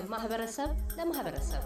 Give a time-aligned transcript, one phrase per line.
[0.00, 1.62] ከማህበረሰብ ለማህበረሰብ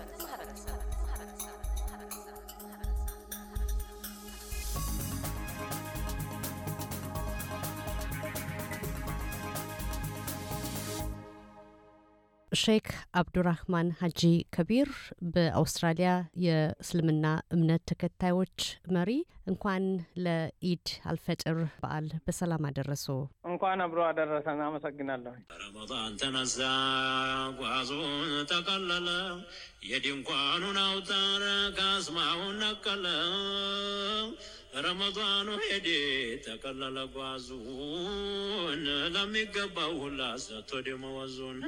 [12.65, 12.87] ሼክ
[13.19, 14.21] አብዱራህማን ሀጂ
[14.55, 14.91] ከቢር
[15.33, 16.11] በአውስትራሊያ
[16.45, 17.25] የእስልምና
[17.55, 18.59] እምነት ተከታዮች
[18.95, 19.11] መሪ፣
[19.47, 19.85] እንኳን
[20.25, 23.07] ለኢድ አልፈጥር በዓል በሰላም አደረሶ።
[23.51, 26.59] እንኳን አብሮ አደረሰን። አመሰግናለሁ። ረመዳን ተነሳ፣
[27.61, 28.23] ጓዙን
[28.53, 29.09] ጠቀለለ፣
[29.91, 31.45] የድንኳኑን አውታር
[31.79, 33.07] ካስማውን ነቀለ።
[34.85, 35.89] ረመዳኑ ሄዴ
[36.47, 38.81] ጠቀለለ ጓዙን
[39.15, 41.61] ለሚገባው ሁላ ሰጥቶ ደመወዙን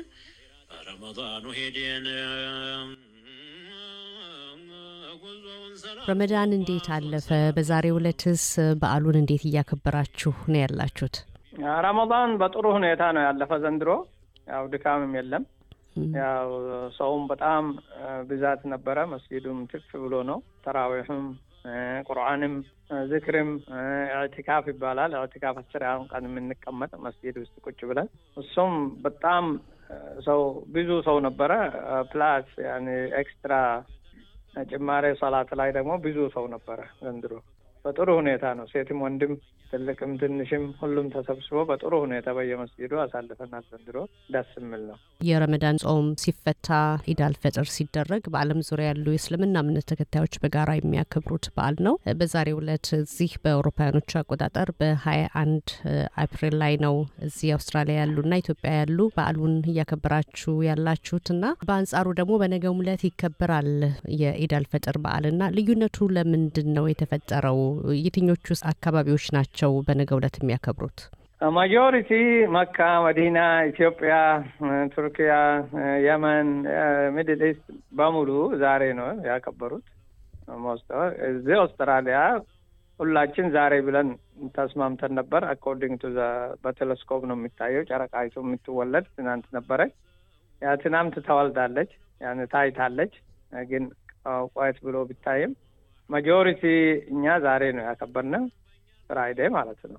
[6.09, 7.27] ረመዳን እንዴት አለፈ?
[7.57, 8.45] በዛሬው ዕለትስ
[8.81, 11.17] በዓሉን እንዴት እያከበራችሁ ነው ያላችሁት?
[11.85, 13.91] ረመዳን በጥሩ ሁኔታ ነው ያለፈ ዘንድሮ።
[14.47, 15.45] ያው ድካምም የለም።
[16.19, 16.49] ያው
[16.97, 17.65] ሰውም በጣም
[18.31, 21.25] ብዛት ነበረ። መስጊዱም ትፍ ብሎ ነው። ተራዊሕም
[22.09, 22.55] ቁርአንም
[23.11, 23.49] ዝክርም
[24.17, 28.75] ኢዕቲካፍ ይባላል። ኢዕቲካፍ አስር ቀን የምንቀመጥ መስጊድ ውስጥ ቁጭ ብለን እሱም
[29.07, 29.47] በጣም
[30.25, 31.53] ሰው ብዙ ሰው ነበረ።
[32.13, 32.49] plus
[33.19, 33.55] extra
[34.65, 37.33] ጭማሬ ሰላት ላይ ደግሞ ብዙ ሰው ነበረ ዘንድሮ።
[37.87, 39.33] በጥሩ ሁኔታ ነው ሴትም ወንድም
[39.71, 43.97] ትልቅም ትንሽም ሁሉም ተሰብስቦ በጥሩ ሁኔታ በየመስጊዱ አሳልፈናል። ዘንድሮ
[44.35, 44.97] ደስ የሚል ነው።
[45.29, 46.69] የረመዳን ጾም ሲፈታ
[47.13, 52.89] ኢድ አልፈጥር ሲደረግ በዓለም ዙሪያ ያሉ የእስልምና እምነት ተከታዮች በጋራ የሚያከብሩት በዓል ነው። በዛሬው ዕለት
[52.99, 55.67] እዚህ በአውሮፓውያኖቹ አቆጣጠር በሀያ አንድ
[56.25, 56.95] አፕሪል ላይ ነው
[57.27, 61.35] እዚህ አውስትራሊያ ያሉና ኢትዮጵያ ያሉ በዓሉን እያከበራችሁ ያላችሁትና
[61.67, 63.71] በአንጻሩ ደግሞ በነገው ዕለት ይከበራል
[64.21, 67.61] የኢድ አልፈጥር በዓልና ልዩነቱ ለምንድን ነው የተፈጠረው?
[68.01, 70.99] የትኞቹ አካባቢዎች ናቸው በነገው ዕለት የሚያከብሩት?
[71.51, 72.11] majority
[72.55, 73.39] መካ፣ መዲና፣
[73.71, 74.13] ኢትዮጵያ፣
[74.95, 75.33] ቱርኪያ፣
[76.07, 76.49] የመን፣
[77.17, 78.31] Middle East በሙሉ
[78.63, 79.87] ዛሬ ነው ያከበሩት።
[81.29, 82.19] እዚህ አውስትራሊያ
[83.01, 84.09] ሁላችን ዛሬ ብለን
[84.55, 86.09] ተስማምተን ነበር። according to
[86.65, 89.93] በቴሌስኮፕ ነው የሚታየው። ጨረቃይቱ የምትወለድ ትናንት ነበረች።
[90.63, 91.91] ያ ትናንት ተወልዳለች፣
[92.21, 93.15] ያን ታይታለች።
[93.69, 93.85] ግን
[94.55, 95.53] ቆየት ብሎ ቢታይም
[96.11, 96.63] majority
[97.13, 98.45] እኛ ዛሬ ነው ያከበርነው፣
[99.11, 99.99] Friday ማለት ነው።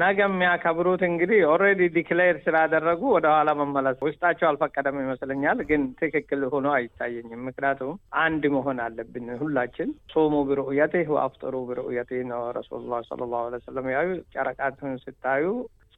[0.00, 6.66] ነገ የሚያከብሩት እንግዲህ already declare ስላደረጉ ወደ ኋላ መመለስ ውስጣቸው አልፈቀደም ይመስለኛል። ግን ትክክል ሆኖ
[6.76, 7.92] አይታየኝም። ምክንያቱም
[8.22, 13.88] አንድ መሆን አለብን ሁላችን። صوموا برؤيته وأفطروا برؤيته ነው رسول الله صلى الله عليه وسلم
[13.94, 15.46] ያሉ። ጨረቃይትን ስታዩ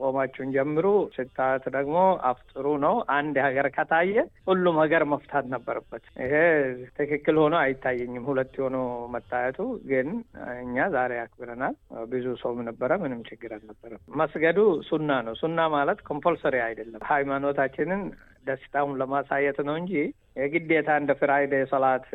[0.00, 1.96] ጾማችሁን ጀምሩ፣ ስታዩት ደግሞ
[2.30, 4.14] አፍጥሩ ነው። አንድ ሀገር ከታየ
[4.48, 6.34] ሁሉም ሀገር መፍታት ነበረበት። ይሄ
[6.98, 8.76] ትክክል ሆኖ አይታየኝም፣ ሁለት ሆኖ
[9.14, 9.58] መታየቱ።
[9.90, 10.08] ግን
[10.58, 11.74] እኛ ዛሬ አክብረናል።
[12.12, 14.58] ብዙ ሰውም ነበረ፣ ምንም ችግር አልነበረም። መስገዱ
[14.88, 18.02] ሱና ነው። ሱና ማለት ኮምፐልሰሪ አይደለም። ሃይማኖታችንን
[18.46, 19.92] ደስታውን ለማሳየት ነው እንጂ
[20.36, 22.06] የግዴታ እንደ ፍራይዴ ሰላት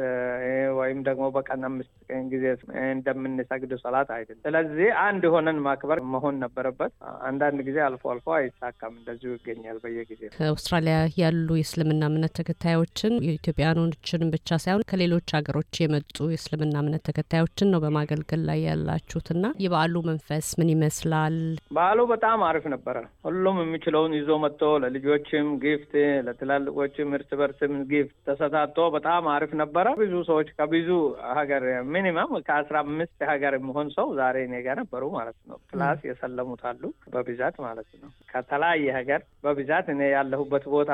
[0.80, 2.46] ወይም ደግሞ በቀን አምስት ቀን ጊዜ
[2.88, 6.92] እንደምንሰግድ ሰላት አይደለም። ስለዚህ አንድ ሆነን ማክበር መሆን ነበረበት።
[7.30, 14.60] አንዳንድ ጊዜ አልፎ አልፎ አይሳካም፣ እንደዚሁ ይገኛል በየጊዜ አውስትራሊያ ያሉ የእስልምና እምነት ተከታዮችን የኢትዮጵያኖችን ብቻ
[14.64, 19.30] ሳይሆን ከሌሎች ሀገሮች የመጡ የእስልምና እምነት ተከታዮችን ነው በማገልገል ላይ ያላችሁትና
[19.64, 21.36] የበዓሉ መንፈስ ምን ይመስላል?
[21.72, 25.94] በዓሉ በጣም አሪፍ ነበረ። ሁሉም የሚችለውን ይዞ መጥቶ ለልጆችም gift፣
[26.28, 30.90] ለትላልቆችም እርስ በርስም gift ተሰጣጥቶ በጣም አሪፍ ነበረ። ብዙ ሰዎች ከብዙ
[31.38, 36.64] ሀገር minimum ከአስራ አምስት ሀገር የሚሆን ሰው ዛሬ እኔ ጋር ነበሩ ማለት ነው። plus የሰለሙት
[36.70, 36.84] አሉ
[37.14, 40.92] በብዛት ማለት ነው። ከተለያየ ሀገር በብዛት እኔ ያለሁበት ቦታ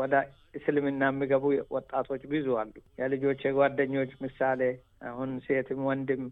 [0.00, 0.14] ወደ
[0.54, 1.44] እስልምና የሚገቡ
[1.74, 4.62] ወጣቶች ብዙ አሉ። የልጆች የጓደኞች ምሳሌ
[5.10, 6.22] አሁን ሴትም ወንድም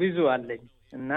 [0.00, 0.62] ብዙ አለኝ
[0.94, 1.12] እና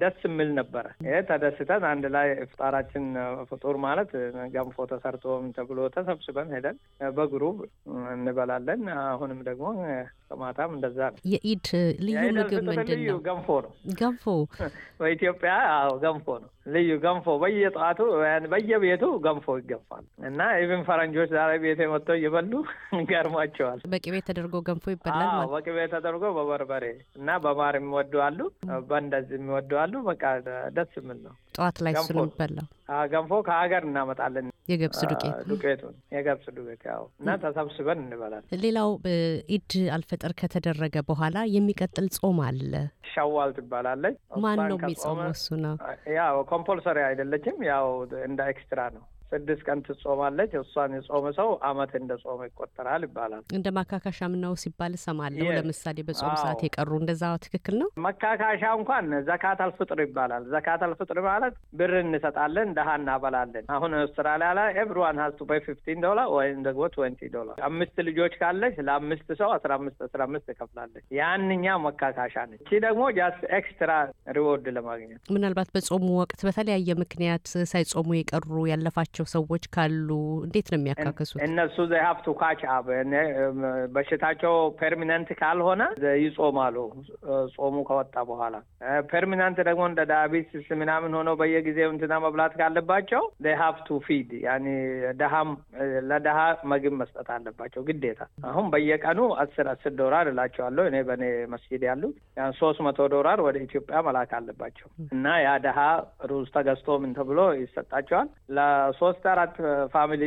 [0.00, 3.04] ደስ የሚል ነበረ። ይሄ ተደስተን አንድ ላይ ኢፍጣራችን
[3.50, 4.10] ፍጡር ማለት
[4.54, 5.24] ገንፎ ተሰርቶ
[5.56, 6.76] ተብሎ ተሰብስበን ሄደን
[7.16, 7.58] በ group
[8.14, 9.66] እንበላለን። አሁንም ደግሞ
[10.28, 11.68] ከማታም እንደዛ ነው። የኢድ
[12.06, 13.18] ልዩ ምግብ ምንድን ነው?
[13.28, 14.24] ገንፎ ነው። ገንፎ
[15.00, 15.52] በኢትዮጵያ
[16.04, 17.98] ገንፎ ነው ልዩ ገንፎ በየጠዋቱ
[18.52, 22.52] በየቤቱ ገንፎ ይገነፋል እና even ፈረንጆች ዛሬ ቤት መጥተው እየበሉ
[23.10, 26.84] ገርሟቸዋል። በቅቤ ተደርጎ ገንፎ ይበላል በቅቤ ተደርጎ በበርበሬ
[27.18, 28.40] እና በማር የሚወዱ አሉ፣
[28.90, 30.24] በእንደዚህ የሚወዱ አሉ። በቃ
[30.76, 32.68] ደስ የሚል ነው። ጠዋት ላይ ነው የሚበላው።
[33.12, 38.90] ገንፎ ከሀገር እናመጣለን። የገብስ ዱቄት ዱቄቱን የገብስ ዱቄት ያው እና ተሰብስበን እንበላለን። ሌላው
[39.56, 42.72] ኢድ አልፈጥር ከተደረገ በኋላ የሚቀጥል ጾም አለ።
[43.12, 45.30] ሸዋል ትባላለች። ማን ነው የሚጾመው?
[45.34, 45.76] እሱ ነው
[46.16, 47.86] ያው compulsory አይደለችም። ያው
[48.28, 53.68] እንደ extra ነው። ስድስት ቀን ትጾማለች። እሷን የጾመ ሰው አመት እንደ ጾመ ይቆጠራል ይባላል። እንደ
[53.78, 55.46] ማካካሻም ነው ሲባል እሰማለሁ።.
[55.58, 61.54] ለምሳሌ በጾም ሰዓት የቀሩ እንደዛ ትክክል ነው። መካካሻ እንኳን ዘካት አልፍጥር ይባላል። ዘካት አልፍጥር ማለት
[61.78, 66.82] ብር እንሰጣለን፣ ደሀ እናበላለን። አሁን አውስትራሊያ ላይ everyone has to pay fifteen dollar ወይም ደግሞ
[66.94, 72.60] twenty dollar። አምስት ልጆች ካለች ለአምስት ሰው አስራ አምስት አስራ አምስት ትከፍላለች። ያንኛ መካካሻ ነች።
[72.62, 73.92] እቺ ደግሞ just extra
[74.36, 80.08] reward ለማግኘት ምናልባት በጾሙ ወቅት በተለያየ ምክንያት ሳይጾሙ የቀሩ ያለፋቸው ሰዎች ካሉ
[80.46, 81.38] እንዴት ነው የሚያካክሱት?
[81.46, 82.60] እነሱ they have to catch
[83.94, 85.82] በሽታቸው permanent ካልሆነ
[86.22, 86.76] ይጾማሉ።
[87.56, 88.54] ጾሙ ከወጣ በኋላ
[89.12, 94.66] permanent ደግሞ እንደ diabetes ምናምን ሆነው በየጊዜው እንትና መብላት ካለባቸው they have to feed يعني
[95.20, 95.50] ደሀም
[96.10, 96.38] ለደሀ
[96.70, 98.20] ምግብ መስጠት አለባቸው ግዴታ።
[98.50, 103.56] አሁን በየቀኑ አስር አስር ዶላር እላቸዋለሁ እኔ በእኔ መስጊድ ያሉት ያን ሶስት መቶ ዶላር ወደ
[103.66, 105.78] ኢትዮጵያ መላክ አለባቸው እና ያ ደሀ
[106.30, 108.28] ሩዝ ተገዝቶ ምን ተብሎ ይሰጣቸዋል።
[109.08, 109.54] ለሶስት አራት
[109.92, 110.22] family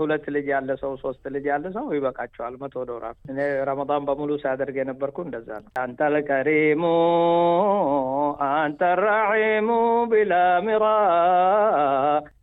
[0.00, 3.38] ሁለት ልጅ ያለ ሰው ሶስት ልጅ ያለ ሰው ይበቃቸዋል መቶ ዶላር። እኔ
[3.68, 6.82] ረመዳን በሙሉ ሲያደርግ የነበርኩ እንደዛ ነው። أنت الكريم
[8.50, 9.68] أنت الرحيم
[10.12, 10.34] بلا
[10.66, 10.84] مرا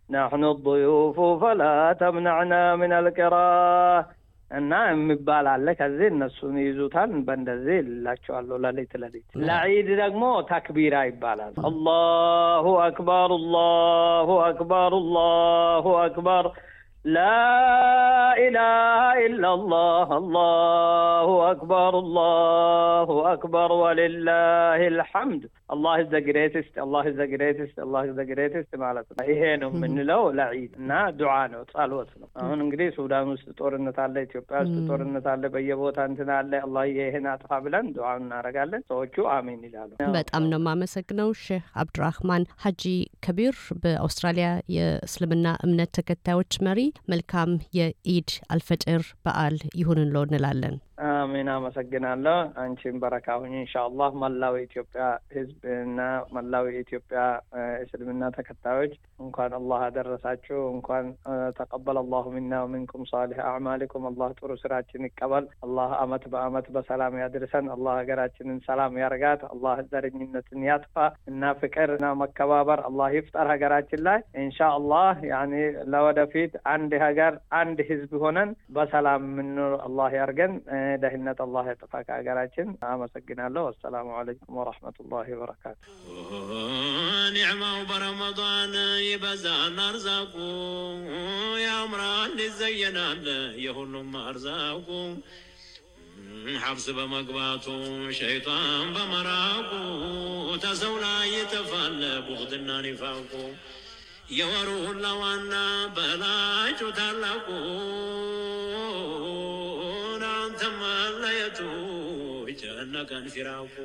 [0.09, 1.63] نحن الضيوف فلا
[2.01, 3.35] تمنعنا من القرى
[4.51, 12.65] እና የሚባል አለ። ከዚህ እነሱን ይይዙታል። በእንደዚህ እላቸዋለሁ ለሌት ለሌት። ለዒድ ደግሞ ተክቢራ ይባላል። الله
[12.85, 16.47] أكبر፣ الله أكبر፣ الله أكبر
[17.15, 27.05] لا إله إلا الله الله أكبر፣ الله أكبر ولله الحمد Allah is the greatest Allah
[27.11, 32.11] the greatest Allah the greatest ማለት ነው። ይሄ ነው የምንለው ለዒድ እና ዱዓ ነው፣ ጸሎት
[32.21, 36.85] ነው። አሁን እንግዲህ ሱዳን ውስጥ ጦርነት አለ፣ ኢትዮጵያ ውስጥ ጦርነት አለ፣ በየቦታ እንትን አለ። አላህ
[36.91, 42.85] ይህን አጥፋ ብለን ዱዓውን እናደርጋለን። ሰዎቹ አሜን ይላሉ። በጣም ነው የማመሰግነው ሼህ አብዱራህማን ሀጂ
[43.25, 44.47] ከቢር፣ በአውስትራሊያ
[44.77, 46.81] የእስልምና እምነት ተከታዮች መሪ።
[47.11, 55.03] መልካም የኢድ አልፈጥር በዓል ይሁንልዎ እንላለን። አሚን። አመሰግናለሁ። አንቺን በረካ ሁኝ ኢንሻአላህ። መላው የኢትዮጵያ
[55.33, 55.99] ሕዝብ እና
[56.35, 57.19] መላው የኢትዮጵያ
[57.83, 61.05] እስልምና ተከታዮች እንኳን አላህ አደረሳችሁ። እንኳን
[61.59, 67.69] ተቀበል አላሁ ሚና ወሚንኩም ሳሊህ አዕማሊኩም። አላህ ጥሩ ስራችን ይቀበል። አላህ አመት በአመት በሰላም ያድርሰን።
[67.75, 70.95] አላህ ሀገራችንን ሰላም ያርጋት። አላህ ዘረኝነትን ያጥፋ
[71.31, 75.53] እና ፍቅር እና መከባበር አላህ ይፍጠር ሀገራችን ላይ ኢንሻአላህ። ያኔ
[75.91, 80.53] ለወደፊት አንድ ሀገር አንድ ሕዝብ ሆነን በሰላም የምንኖር አላህ ያርገን።
[81.01, 85.81] ደህንነት አላህ ያጥፋ ከሀገራችን። አመሰግናለሁ። አሰላሙ አለይኩም ወረሕመቱላሂ ወበረካቱ።
[87.35, 88.73] ኒዕማው በረመዳን
[89.07, 90.35] ይበዛል አርዛቁ
[91.65, 93.25] ያምራል ይዘየናል
[93.65, 94.87] የሁሉም አርዛቁ
[96.61, 97.65] ሐብስ በመግባቱ
[98.17, 99.71] ሸይጣን በመራቁ
[100.63, 101.97] ተሰው ላይ ይጠፋል
[102.27, 103.31] ቡኽትና ኒፋቁ
[104.37, 105.53] የወሩ ሁላ ዋና
[105.95, 107.47] በላጩ ታላቁ
[112.99, 113.75] ፊራቁ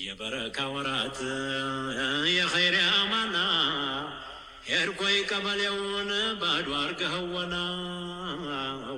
[0.00, 1.18] የበረካ ወራት
[2.30, 3.36] የኸይር አማና
[4.66, 7.54] ሄድኮይ ቀበሌውን ባዶ አርገኸወና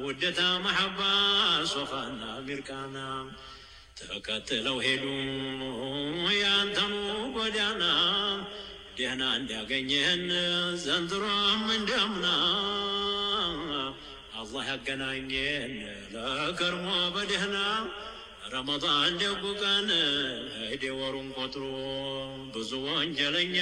[0.04, 1.00] ውደታ መሐባ
[1.72, 2.96] ሶፋና ሚርቃና
[4.00, 5.04] ተከትለው ሄዱ
[6.40, 6.94] ያንተኑ
[7.36, 7.82] ጎዳና
[8.98, 10.24] ደህና እንዲያገኘህን
[10.84, 12.26] ዘንድሮም እንደምና
[14.42, 15.74] አላህ ያገናኘን
[16.14, 17.56] ለከርሞ በደህና
[18.52, 19.86] ረመዳን ደጉ ቀን
[20.62, 21.62] ሄደ ወሩን ቆጥሮ
[22.54, 23.56] ብዙ ወንጀለኛ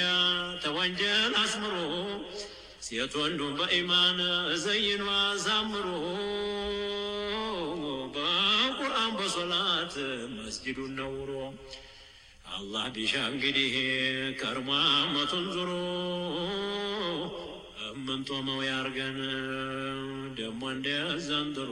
[0.63, 1.75] ተወንጀል አስምሮ
[2.85, 4.19] ሴት ወንዱን በኢማን
[4.63, 5.87] ዘይኖ አሳምሮ
[8.15, 9.95] በቁርአን በሶላት
[10.37, 11.31] መስጅዱን ነውሮ።
[12.53, 13.73] አላህ ቢሻ እንግዲህ
[14.41, 15.71] ከርሞ አመቱን ዙሮ
[17.91, 19.19] እምንጦመው ያርገን
[20.37, 20.89] ደሞ እንደ
[21.27, 21.71] ዘንድሮ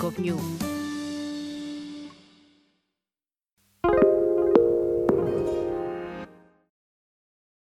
[0.00, 0.71] of News.